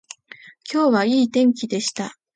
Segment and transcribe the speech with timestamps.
[0.73, 2.17] 今日はいい天気でした